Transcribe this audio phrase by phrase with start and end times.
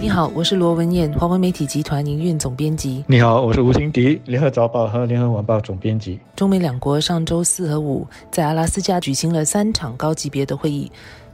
[0.00, 3.04] 你好，我是罗文燕，华文媒体集团营运总编辑。
[3.08, 6.20] 你好，我是吴兴迪，联合早报和联合晚报总编辑。
[6.36, 10.90] 中美两国上周四和五在阿拉斯加举行了三场高级别的会议。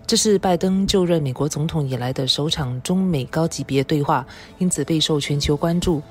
[0.07, 4.25] 这是拜登就任美国总统以来的首场中美高级别对话，
[4.59, 6.03] 因此备受全球关注。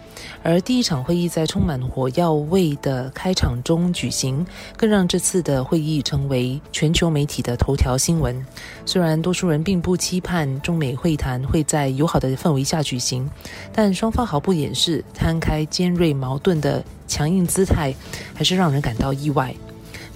[0.41, 4.45] 而第一场会议在充满火药味的开场中举行，
[4.75, 8.43] 更让这次的会议成为全球媒体的头条新闻。
[8.83, 13.29] 虽然多数人并不期盼中美会谈会在友好的氛围下举行，
[13.71, 17.93] 但双方毫不掩饰摊开尖锐矛盾的强硬姿态，
[18.33, 19.54] 还是让人感到意外。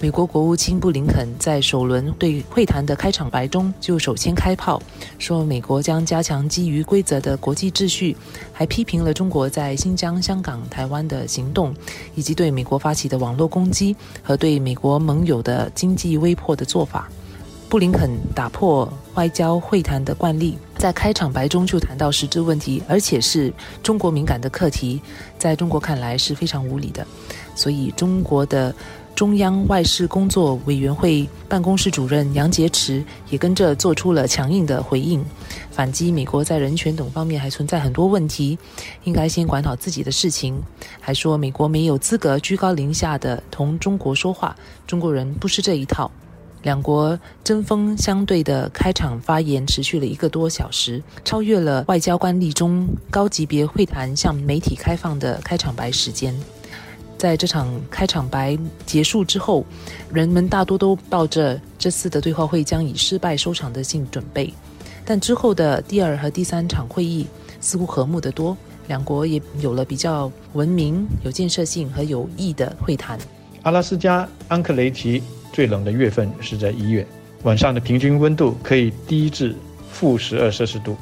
[0.00, 4.80] 美国国务卿布林肯在首轮对会谈的开场白中就首先开炮，
[5.18, 8.16] 说美国将加强基于规则的国际秩序，
[8.52, 11.74] 还批评了中国在新疆、香港、台湾的行动，
[12.14, 17.10] 以及对美国发起的网络攻击和对美国盟友的经济威迫的做法。
[17.68, 23.52] 布林肯打破外交会谈的惯例，在开场白中就谈到实质问题，而且是
[23.82, 25.02] 中国敏感的课题，
[25.38, 27.04] 在中国看来是非常无理的，
[27.56, 28.72] 所以中国的。
[29.18, 35.24] 中央外事工作委员会办公室主任杨洁篪也跟着做出了强硬的回应，
[35.72, 38.56] 反击美国在人权等方面还存在很多问题，
[39.02, 40.62] 应该先管好自己的事情。
[41.00, 44.54] 还说美国没有资格居高临下的同中国说话，
[44.86, 46.08] 中国人不吃这一套。
[46.62, 56.32] 两国针锋相对的开场发言持续了一个多小时，超越了外交官例中高级别会谈向媒体开放的开场白时间。
[57.18, 59.66] 在这场开场白结束之后，
[60.12, 64.54] 人们大多都抱着这次的对话会将以失败收场的心准备。
[65.04, 67.26] 但之后的第二和第三场会议
[67.60, 73.18] 似乎和睦得多，两国也有了比较文明、有建设性和有益的会谈。
[73.62, 75.20] 阿拉斯加安克雷奇
[75.52, 77.04] 最冷的月份是在一月，
[77.42, 79.56] 晚上的平均温度可以低至
[79.90, 80.92] 负十二摄氏度；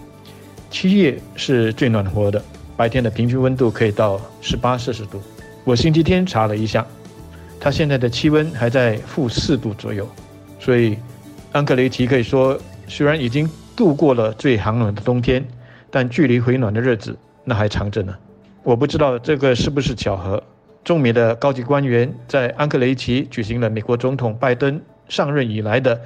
[0.70, 2.42] 七月是最暖和的，
[2.74, 5.20] 白天的平均温度可以到十八摄氏度。
[5.66, 6.86] 我星期天查了一下，
[7.58, 10.08] 它现在的气温还在负四度左右，
[10.60, 10.96] 所以
[11.50, 12.56] 安克雷奇可以说
[12.86, 15.44] 虽然已经度过了最寒冷的冬天，
[15.90, 18.14] 但距离回暖的日子那还长着呢。
[18.62, 20.40] 我不知道这个是不是巧合，
[20.84, 26.00] 中美的高级官员在安克雷奇举行了美国总统拜登上任以来的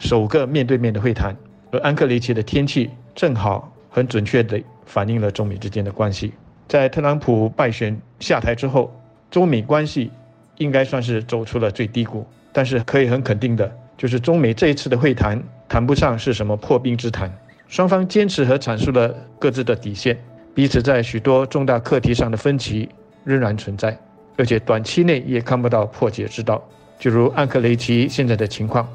[0.00, 1.32] 首个面对面的会谈，
[1.70, 6.32] 而安克雷奇的天气正好很准确地反映了中美之间的关系。
[6.66, 8.92] 在特朗普败选下台之后。
[9.34, 10.12] 中美关系
[10.58, 13.68] 应该算是走出了最低谷，但是可以很肯定的，
[13.98, 17.28] 就是中美这一次的会谈谈不上是什么破冰之谈，
[17.66, 20.16] 双方坚持和阐述了各自的底线，
[20.54, 22.88] 彼此在许多重大课题上的分歧
[23.24, 23.98] 仍然存在，
[24.36, 26.62] 而且短期内也看不到破解之道。
[26.96, 28.88] 就如安克雷奇现在的情况，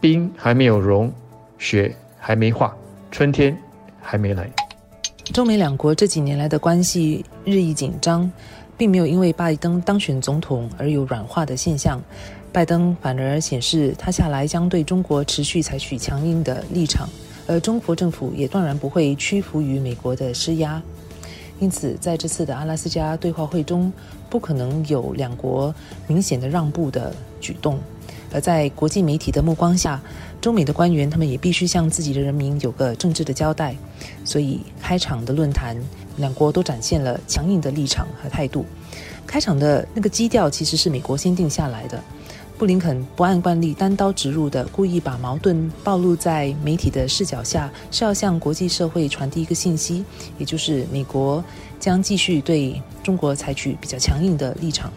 [0.00, 1.12] 冰还没有融，
[1.58, 2.72] 雪还没化，
[3.10, 3.58] 春天
[4.00, 4.48] 还没来。
[5.34, 8.30] 中美两国这几年来的关系日益紧张。
[8.78, 12.00] 并没有因为拜登当选总统而有软化的现象，
[12.52, 17.08] 拜登反而显示他下来将对中国持续采取强硬的立场，
[17.48, 20.80] 而中国政府也断然不会屈服于美国的施压。
[21.58, 23.92] 因此，在这次的阿拉斯加对话会中，
[24.30, 25.74] 不可能有两国
[26.06, 27.80] 明显的让步的举动。
[28.32, 30.00] 而在国际媒体的目光下，
[30.40, 33.74] 中美的官员他们也必须向自己的人民有个政治的交代。
[34.24, 35.76] 所以，开场的论坛，
[36.16, 38.64] 两国都展现了强硬的立场和态度。
[39.26, 42.02] 开场的那个基调其实是美国先定下来的。
[42.56, 50.04] 布林肯不按惯例单刀直入的，故意把矛盾暴露在媒体的视角下，是要向国际社会传递一个信息，
[50.38, 51.42] 也就是美国
[51.78, 54.92] 将继续对中国采取比较强硬的立场。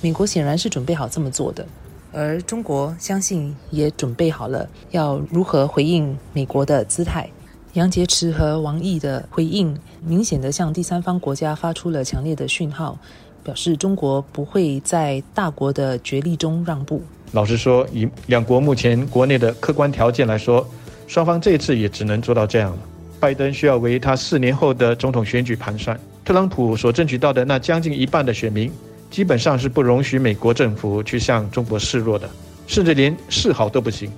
[0.00, 1.64] 美国显然是准备好这么做的。
[2.14, 7.28] 而中国相信也准备好了要如何回应美国的姿态。
[7.72, 12.96] 杨洁篪和王毅的回应明显的向第三方国家发出了强烈的讯号，
[13.42, 17.02] 表示中国不会在大国的角力中让步。
[17.32, 20.64] 老实说，以两国目前国内的客观条件来说，
[21.08, 22.78] 双方这次也只能做到这样了。
[23.18, 28.70] 拜登需要为他四年后的总统选举盘算，特朗普所争取到的那将近一半的选民。
[29.10, 32.28] 基本上是不容许美国政府去向中国示弱的，
[32.66, 34.10] 甚至连示好都不行。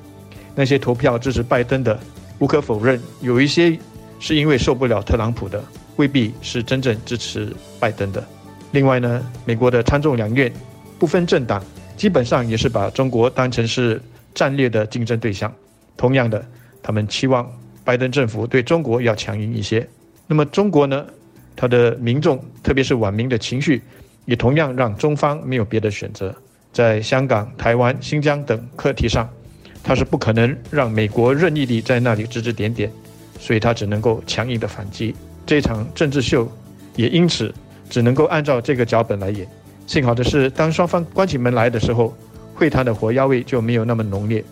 [0.54, 1.98] 那些投票支持拜登的，
[2.38, 3.78] 无可否认，有一些
[4.18, 5.62] 是因为受不了特朗普的，
[5.96, 8.26] 未必是真正支持拜登的。
[8.72, 10.50] 另外呢，美国的参众两院
[10.98, 11.62] 不分政党，
[11.96, 14.00] 基本上也是把中国当成是
[14.34, 15.52] 战略的竞争对象。
[15.96, 16.42] 同样的，
[16.82, 17.46] 他们期望
[17.84, 19.86] 拜登政府对中国要强硬一些。
[20.26, 21.06] 那么中国呢，
[21.54, 23.82] 他的民众，特别是网民的情绪。
[24.26, 26.34] 也同样让中方没有别的选择，
[26.72, 29.26] 在香港、台湾、新疆等课题上，
[29.82, 32.92] 他是不可能让美国任意地在那里指指点点，
[33.40, 35.14] 所以他只能够强硬的反击。
[35.46, 36.46] 这场政治秀
[36.96, 37.54] 也因此
[37.88, 39.46] 只能够按照这个脚本来演。
[39.86, 42.12] 幸好的是，当双方关起门来的时候，
[42.52, 44.44] 会谈的火药味就没有那么浓烈。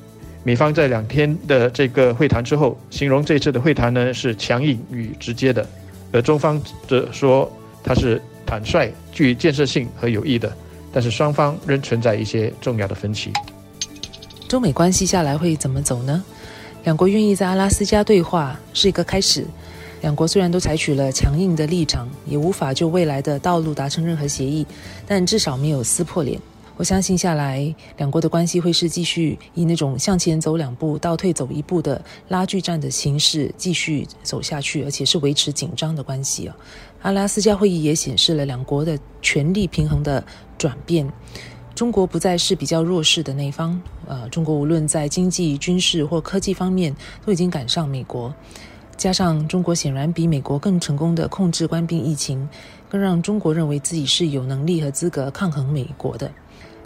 [0.44, 5.66] 美方在两天的这个会谈之后，形容这次的会谈呢是强硬与直接的，
[6.12, 7.50] 而中方则说
[7.82, 10.54] 它是坦率、具建设性和有益的。
[10.92, 13.32] 但是双方仍存在一些重要的分歧。
[14.46, 16.22] 中美关系下来会怎么走呢？
[16.84, 19.44] 两国愿意在阿拉斯加对话是一个开始。
[20.02, 24.64] 两国虽然都采取了强硬的立场，也无法就未来的道路达成任何协议，
[25.06, 26.38] 但至少没有撕破脸。
[26.76, 36.56] 我相信下来，两国的关系会是继续以那种向前走两步、倒退走一步的拉锯战的形式继续走下去，而且是维持紧张的关系啊。
[37.04, 40.24] 阿拉斯加会议也显示了两国的权力平衡的
[40.56, 41.06] 转变，
[41.74, 43.78] 中国不再是比较弱势的那一方。
[44.06, 48.34] 呃，中国无论在经济、军事或科技方面都已经赶上美国，
[48.96, 52.48] 加上中国显然比美国更成功的控制官兵疫情，
[52.88, 56.32] 更让中国认为自己是有能力和资格抗衡美国的。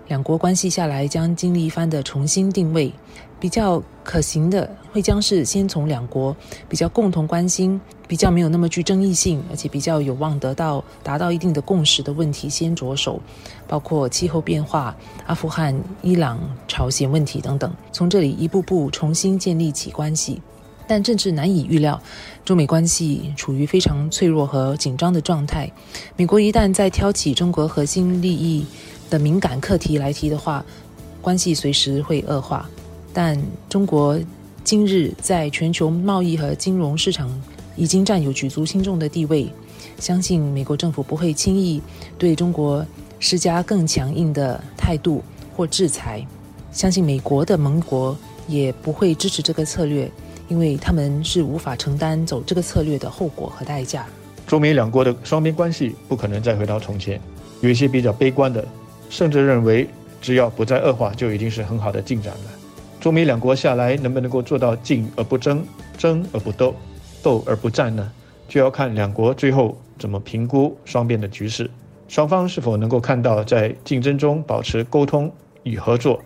[0.08, 2.90] 两国关系下来将经历一番的重新定位，
[3.38, 6.34] 比较可行的会将是先从两国
[6.66, 13.20] 比较共同关心、比较没有那么具争议性，而且比较有望得到达到一定的共识的问题先着手，
[13.66, 14.96] 包括气候变化、
[15.26, 20.40] 阿富汗、伊朗、朝鲜问题等等，从这里一步步重新建立起关系。
[20.90, 22.00] 但政治难以预料，
[22.46, 25.70] 中美关系处于非常脆弱和紧张的状态。
[26.16, 28.64] 美国一旦再挑起中国核心利益，
[29.10, 30.64] 的敏感课题来提的话，
[31.20, 32.68] 关系随时会恶化。
[33.12, 34.18] 但中国
[34.62, 37.28] 今日在全球贸易和金融市场
[37.74, 39.50] 已经占有举足轻重的地位，
[39.98, 41.80] 相信美国政府不会轻易
[42.18, 42.84] 对中国
[43.18, 45.22] 施加更强硬的态度
[45.56, 46.24] 或制裁。
[46.70, 48.16] 相信美国的盟国
[48.46, 50.08] 也不会支持这个策略，
[50.48, 54.06] 因为他们是无法承担走这个策略的后果和代价。
[54.46, 57.20] 中美两国的双边关系不可能再回到从前，
[57.62, 58.64] 有一些比较悲观的。
[59.08, 59.88] 甚至认为，
[60.20, 62.50] 只要不再恶化，就已经是很好的进展了。
[63.00, 65.64] 中美两国下来能不能够做到静而不争，
[65.96, 66.74] 争而不斗，
[67.22, 68.10] 斗而不战呢？
[68.48, 71.70] 就要看两国最后怎么评估双边的局势，
[72.08, 75.30] 双方是否能够看到在竞争中保持沟通
[75.62, 76.20] 与合作，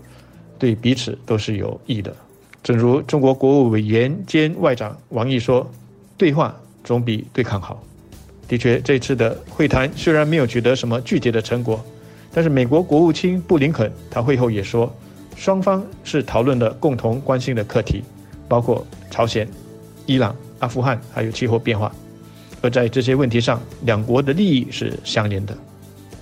[0.59, 2.15] 对彼此都是有益的。
[2.63, 5.69] 正如中国国务委员兼外长王毅说
[6.17, 7.83] ：“对话总比对抗好。”
[8.47, 11.85] 的确，这次的会谈虽然没有取得什么具体的成果。
[12.35, 14.91] 但是美国国务卿布林肯他会后也说，
[15.37, 18.03] 双方是讨论了共同关心的课题，
[18.49, 19.47] 包括朝鲜、
[20.07, 21.93] 伊朗、阿富汗，还有气候变化。
[22.63, 25.55] 而在这些问题上，两国的利益是相连的。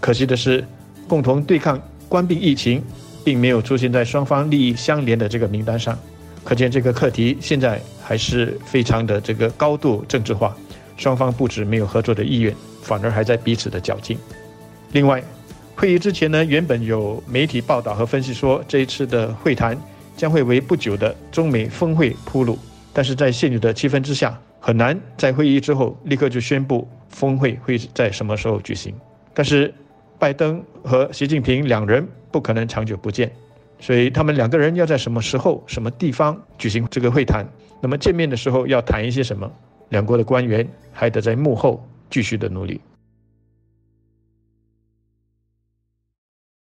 [0.00, 0.64] 可惜的是，
[1.06, 2.82] 共同对抗冠病疫情，
[3.22, 5.96] 并没有出现在双方利益相连的这个名单上。
[6.42, 10.56] 可见这个课题现在还是非常的这个高度政治化，
[10.96, 12.52] 双方不止没有合作的意愿，
[12.82, 14.18] 反而还在彼此的较劲。
[14.92, 15.22] 另外。
[15.80, 19.74] 会议之前呢，原本有媒体报道和分析说，这一次的会谈
[20.14, 22.58] 将会为不久的中美峰会铺路。
[22.92, 28.94] 但是在现有的气氛之下，很难在会议之后立刻就宣布峰会会在什么时候举行。
[29.32, 29.72] 但是，
[30.18, 33.32] 拜登和习近平两人不可能长久不见，
[33.78, 37.50] 所以他们两个人要在什么时候、什么地方举行这个会谈？
[37.80, 39.50] 那么见面的时候要谈一些什么？
[39.88, 42.78] 两国的官员还得在幕后继续的努力。